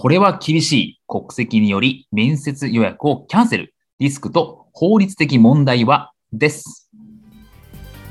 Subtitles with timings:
[0.00, 3.74] これは厳しい国籍により面接予約をキャンセル。
[3.98, 6.88] リスクと法律的問題はです。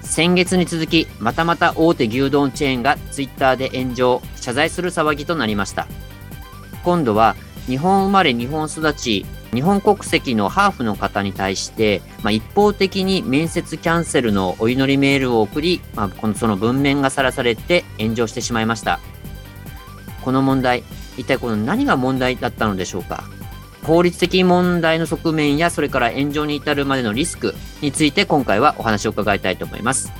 [0.01, 5.87] 先月に続きまたまた大手牛丼チェーンがツイッターで炎上謝罪する騒ぎとなりました。
[6.83, 7.37] 今度は
[7.67, 18.99] 日本生まれ日本育ち日本国籍のハーフの方に対して、まあ、一方的に面接キャンセルのお祈りメールを送り、まあ、このその文面がさらされて炎上してしまいました。
[20.25, 20.83] この問題
[21.17, 23.23] 一体この何が問題だったのでしょうか？
[23.83, 30.11] 法律的問題の側面やそれから炎上に至るまでのリスクについて今回はお話を伺いたいと思います。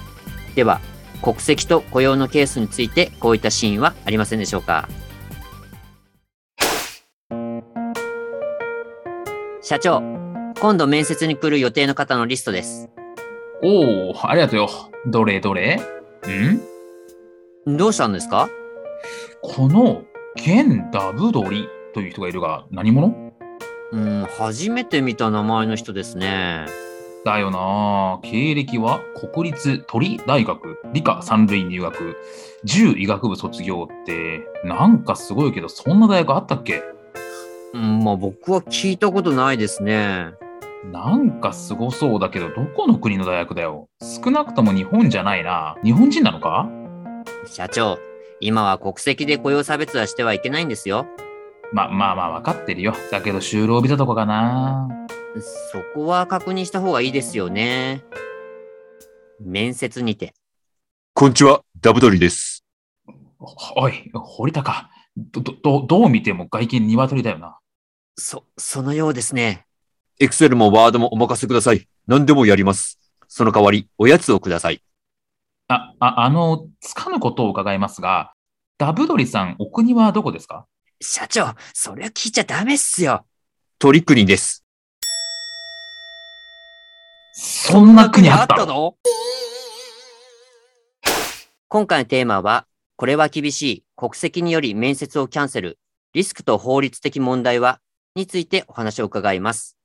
[0.56, 0.80] では、
[1.22, 4.88] 国籍と雇用のケースについてこういったシーンはありませんでしょうか？
[9.62, 10.02] 社長、
[10.62, 12.90] 今度面接に来る予定の方のリストです。
[13.62, 14.70] おお、ありがとうよ。
[15.08, 15.76] どれどれ？
[17.66, 17.78] ん？
[17.78, 18.48] どうしたんですか？
[19.42, 20.04] この、
[20.38, 23.34] 現ダブドリという人がいるが何者？
[23.92, 26.66] うん、初めて見た名前の人ですね。
[27.26, 28.20] だよな。
[28.22, 29.02] 経歴は
[29.34, 32.16] 国立鳥大学理科三類入学。
[32.66, 36.84] 獣医学部卒業ってなんかすごいけどそんな大学あったっけ？
[37.74, 40.32] うんまあ僕は聞いたことないですね。
[40.92, 43.90] なんかすごそうだけどどこの国の大学だよ？
[44.02, 45.76] 少なくとも日本じゃないな。
[45.84, 46.70] 日本人なのか？
[47.46, 47.98] 社長
[48.40, 51.08] 今は国籍で雇用差別はしてはいけないんですよ。
[51.74, 52.94] ま、まあまあ分かってるよ。
[53.12, 54.88] だけど就労ビザとかかな。
[55.72, 58.04] そこは確認した方がいいですよね。
[59.40, 60.34] 面接にて。
[61.14, 62.64] こんにちは、ダブドリです。
[63.76, 64.90] おい、堀高。
[65.16, 67.58] ど、ど、どう見ても外見鶏だよな。
[68.16, 69.66] そ、そのようですね。
[70.20, 71.88] エクセルもワードもお任せください。
[72.06, 73.00] 何でもやります。
[73.28, 74.82] その代わり、おやつをください。
[75.68, 78.34] あ、あ、あの、つかぬことを伺いますが、
[78.80, 80.68] ダブドリさん、お国はどこですか？
[81.02, 83.26] 社長、それは聞いちゃダメっすよ。
[83.80, 84.64] 鳥国です。
[87.34, 88.94] そんな国あったの？
[91.70, 92.68] 今回のテーマは、
[92.98, 95.80] これは厳しい国籍により面接をキャンセル、
[96.14, 97.80] リスクと法律的問題は
[98.14, 99.76] についてお話を伺います。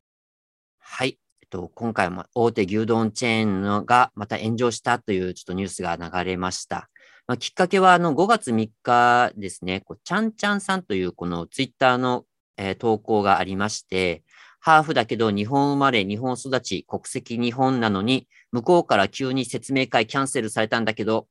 [0.78, 1.18] はい。
[1.40, 6.90] えっと、今回も大手牛丼チェーンのがまた炎上したというちょっとニュースが流れました。
[7.32, 12.26] まあ、きっかけはあの5月3日ですね、こうちゃんちゃんさんというこのツイッターの、
[12.58, 14.22] えー、投稿がありまして、
[14.60, 21.26] ハーフだけど日本生まれ、日本育ち、国籍日本なのに、向こうから急に説明会キャンセルされたんだけど、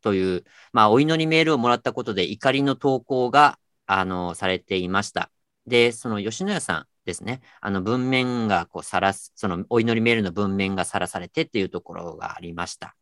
[0.00, 5.30] という、まあ、お祈りメールをもらったことで怒りの投稿が、あの、されていました。
[5.66, 12.96] で、その吉野家さんですね、あの文面がこうさらす、そのお祈りメールの文面がさらされてっていうところがありました。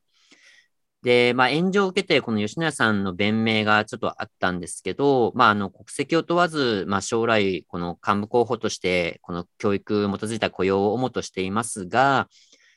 [1.09, 12.29] で、まあ、炎上を受けて、この吉野家さんの弁明がちょっとあったんですけど、まあ、あの、国籍を問わず、まあ、将来、この幹部候補として、この教育に基づいた雇用を主としていますが、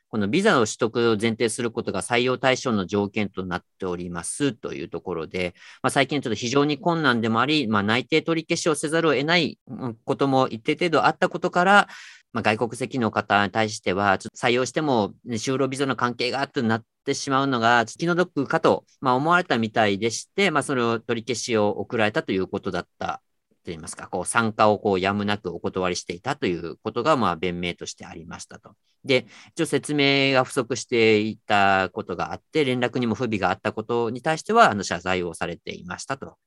[0.07, 5.53] このビザの取得を前提することが採用対象の条件となっておりますというところで、
[5.83, 9.59] まあ、最近ちょっと非常に困難でもあり、まあ、内定取り消しをせざるを得ない
[10.05, 11.87] ことも一定程度あったことから、
[12.33, 23.21] まあ、外国籍の方に対しては、ちょっと採用しても、ね、就労ビザの関係があってなってしまうのが気の毒かと、まあ、思われたみたいでして、まあ、それを取り消しを送られたということだった
[23.63, 28.75] といいますか、こう参加をこうやむなくお断りしていたということが、まあ、弁明としてありましたと。
[29.03, 36.37] で、一応説明が不足していたことがあって、連絡にも不備があったことに対しては、あの謝罪をされていましたと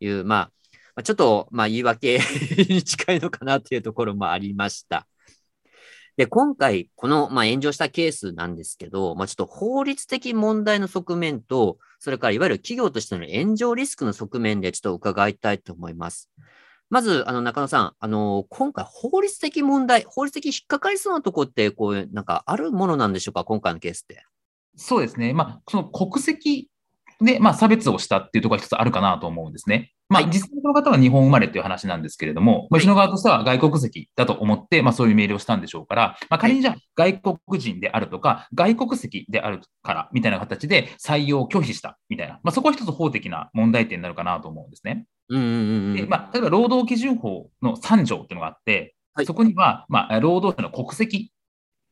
[0.00, 0.50] いう、ま
[0.96, 2.18] あ、ちょっと、まあ、言い訳
[2.68, 5.06] に近いのかなというところもありました。
[6.16, 16.30] で、今回、この、まあ、炎上したケースなんですけど、まあ、ちょっと法律的問題の側面と、それからいわゆる企業としての炎上リスクの側面でちょっと伺いたいと思います。
[16.90, 24.24] まず、あの、中野さん、あの、今回、法律的問題、法律的引っかかりそうなところって、こう、なんかあるものなんでしょうか、今回のケースって。
[24.76, 25.32] そうですね。
[25.32, 26.68] まあ、その国籍
[27.20, 29.93] で、まあ、差別をしたっていうところが一つあるかなと思うんですね。
[30.08, 45.06] まあ、実際この方は日本生まれという話なんですけれども、吉野側としては外国籍だと思って、まあ、そういうメールをしたんでしょうから、まあ、仮にじゃあ外国人であるとか、外国籍であるからみたいな形で採用を拒否したみたいな、まあ、そこは一つ法的な問題点になるかなと思うんですね。
[45.30, 45.96] うんうんうんうん。
[45.96, 51.30] でまあ、例えば労働基準法の3条っていうのがあって、はいそこには、まあ、労働者の国籍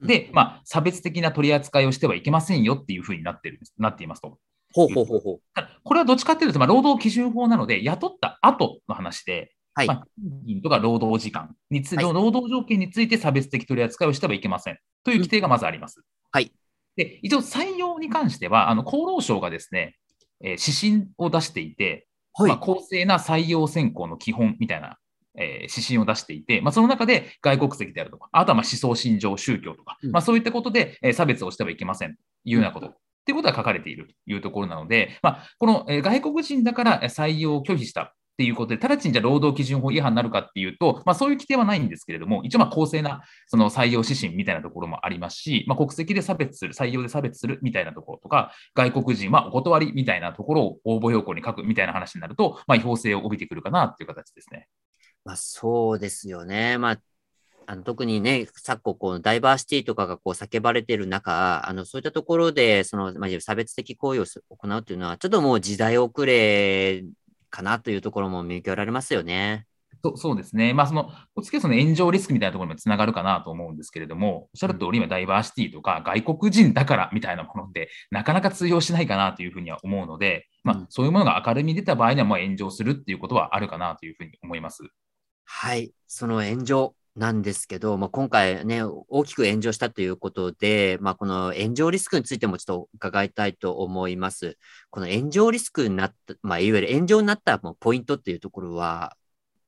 [0.03, 4.39] で、まあ、差別的な取り扱いをしてはいけませんよっていうふうになってるなっていますと。
[4.73, 5.41] ほうほうほうほう。
[5.85, 9.87] これはどっちかっていうと、まあ、労働基準法なので、雇った後の話で、はい。
[9.87, 16.03] まあ、賃金とか労働時間について、はい労働条件について差別的取り扱いをしてはいけませんという規定がまずあります。
[16.31, 16.53] はい。
[16.97, 19.97] で、一応採用に関しては、あの厚労省がですね、
[20.43, 24.99] えー指針を出していて、はいまあ、公正な採用選考の基本みたいな、
[25.39, 32.95] えー指針を出していて、まあ、その中で外国籍であるとか、あとはまあ思想信条、宗教とか、うんまあ、そういったことで、えー差別をしてはいけませんというようなこと。
[33.23, 54.67] っていうことが書かれているというところなので、まあ、この外国人だから採用を拒否したっていうことで、直ちにじゃ労働基準法違反になるかっていうと、まあ、そういう規定はないんですけれども、一応まあ公正なその採用指針みたいなところもありますし、まあ、国籍で差別する、採用で差別するみたいなところとか、外国人はお断りみたいなところを応募要項に書くみたいな話になると、まあ、違法性を帯びてくるかなっていう形ですね。
[55.25, 56.79] まあ、そうですよね。
[56.79, 57.01] まあ、
[57.67, 67.05] あの特にね、昨今、こう、ダイバーシティとかがこう叫ばれている中、あの、そういったところで、その、まあ、差別的行為をす行うというのは、ちょっともう時代遅れ
[67.51, 69.67] かなというところも見受けられますよね。
[70.05, 70.75] そそうですね。
[70.75, 71.13] まあ、その、
[71.43, 84.83] 次はその炎上リスクみたいなところにもつながるかなと思うんですけれども、おっしゃる通り、今、ダイバーシティとか外国人だからみたいなものって、なかなか通用しないかなというふうには思うので、まうんあ、そういうものが明るみに出た場合には、まあ、炎上するっていうことはあるかなというふうに思います。
[85.45, 85.93] はい。
[86.09, 94.57] その炎上なんですけど、まあ、今回ね、大きく炎上したということで、まあ、この炎上リスクについてもちょっと伺いたいと思います。
[94.91, 99.15] この炎上リスクになった、まあ、いわゆる炎上になったもうポイントっていうところは、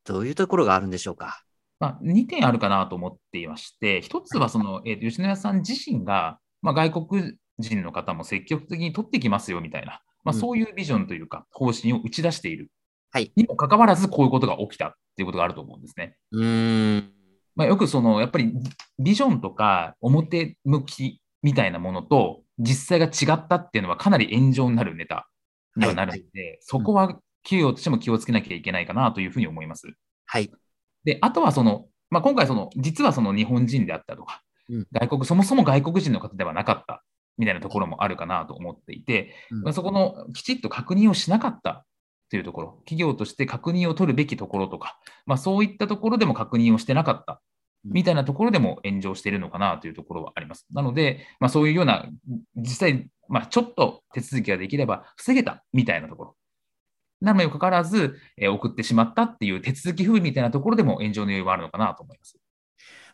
[0.04, 1.42] どういうところがあるんでしょうか？
[1.80, 12.70] まあ、2点あるかなと思っていまして、1つはその、えーと吉野家さん自身が、まあ、外国人の方も積極的に取ってきますよみたいな、まあ、うんそういうビジョンというか、方針を打ち出している。
[13.10, 16.16] はいにもかかわらず、こういうことが起きたっていうことがあると思うんですね。
[16.32, 17.13] うーん。
[17.56, 18.52] まあ、よくその、やっぱり
[18.98, 25.28] ビジョンとか表向きみたいなものと実際が違ったっていうのはかなり炎上になるネタ
[25.76, 29.86] にはなるので、そこは企業としても気をつけなきゃいけないかなというふうに思います。
[30.26, 30.50] はい。
[31.04, 37.04] で、あとはその、まあ、今回その、実はその日本人であったとか、うん外国、そもそも外国人の方ではなかった
[37.36, 41.84] みたいなところもあるかなと思っていて、うんまあ、そこのきちっと確認をしなかった
[42.34, 47.40] というところ、企業として確認を取るべきところとか、まあ、そういったところでも確認をしてなかった
[47.84, 50.66] みたいなところでも炎上しているのかなというところはあります。
[50.72, 52.08] なので、まあ、そういうような、
[52.56, 56.36] 実際、まあ、ちょっと手続きができれば防げたみたいなところ。
[57.20, 62.36] なのにもかかわらず、えー送ってしまったっていう手続き不備みたいなところでも炎上の要因はあるのかなと思います。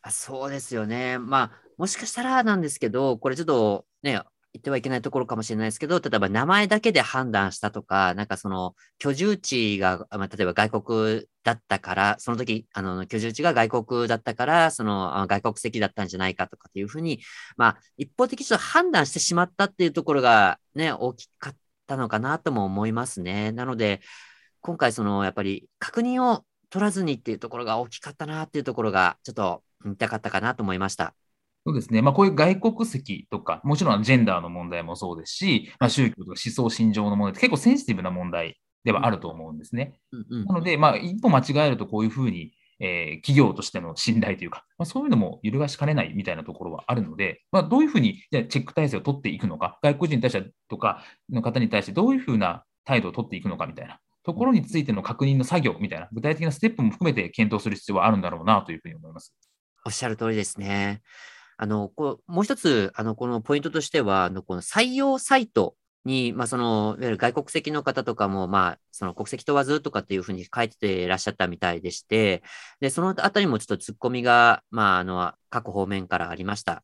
[0.00, 1.18] あそうですよね。
[1.18, 4.22] まあ、もしかしたらなんですけど、これちょっとね、
[4.52, 17.20] 言ってはいけないところかもしれないですけど、例えば名前だけで判断したとか、なんかその居住地が、まあ、例えば外国だったから、その時、あの、居住地が外国だったから、その外国籍だったんじゃないかとかっていうふうに、
[17.56, 21.56] まあ、一方的に判断してしまったっていうところがね、大きかっ
[21.86, 23.52] たのかなとも思いますね。
[23.52, 24.00] なので、
[24.62, 31.14] 今回その、やっぱり確認を取らずにっていうところが大きかったなっていうところが、ちょっと見たかったかなと思いました。
[31.66, 32.00] そうですね。
[32.00, 39.98] まあ、こういう外国籍とか、もちろんジェンダーの問題もそうですし、まあ、宗教とか思想信条の問題って結構センシティブな問題ではあると思うんですね。
[40.12, 59.34] うんうんなので、まあ、一歩間違えるとこういうふうに、えー企業としての信頼というか、まあ、そういうのも揺るがしかねないみたいなところはあるので、まあ、どういうふうにじゃあチェック体制を取っていくのか、外国人に対してとかの方に対してどういうふうな態度を取っていくのかみたいなところについての確認の作業みたいな、具体的なステップも含めて検討する必要はあるんだろうなというふうに思います。
[59.84, 61.02] おっしゃる通りですね。
[61.62, 65.76] あの、こうもう一つ、あの、このポイントとしては、あの、この採用サイト
[66.06, 72.42] に、まあ、その、いわゆる外国籍の方とかも、まあ、その国籍問わずとかっていうふうに書いてらっしゃったみたいでして、
[72.80, 76.82] で、そのあたりもちょっと突っ込みが、まあ、あの、各方面からありました。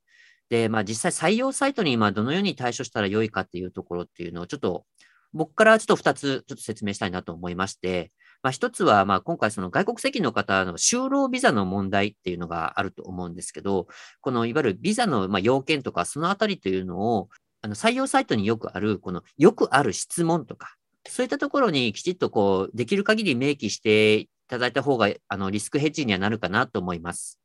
[0.50, 4.84] で、まあ、実際採用サイトに今どのように対処したらよいかっていうところっていうのを、ちょっと、
[5.32, 8.12] 僕からちょっと2つちょっと説明したいなと思いまして、
[8.46, 13.88] まあ、一つは、まあ、今回その外国籍の方の就労ビザの問題っていうのがあると思うんですけど、
[14.20, 17.28] このいわゆるビザのま要件とか、そのあたりというのを、
[17.60, 20.76] あの採用サイトによくある、このよくある質問とか、
[21.08, 27.40] そういったところにきちっとこう、できる限り明記していただいた方が、あの、リスクヘッジにはなるかなと思います。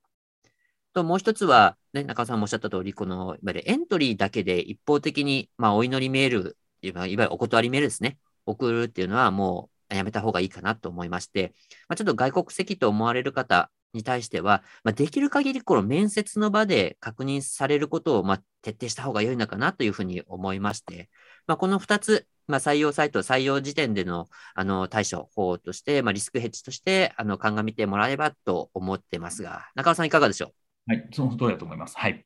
[0.94, 11.54] と、もう一つは、ね、中尾さんもおっしゃった通り、この、いわゆるエントリーだけで一方的に、まあ、お祈りメール、いわゆるお断りメールですね、送るっていうのはもうやめた方がいいかなと思いまして、
[11.88, 21.10] まあ、ちょっと外国籍と思われる方に対しては、まあ、できる限りこの面接の場で確認されることを、まあ、徹底した方が良いのかなというふうに思いまして、
[21.46, 30.54] まあ、この2つ、まあ、採用サイト、採用時点でのあの対処法として、まあ、リスクヘッジとしてあの鑑みてもらえればと思ってますが、中尾さんいかがでしょ
[30.88, 30.92] う？
[30.92, 31.98] はい、その通りだと思います。
[31.98, 32.26] はい。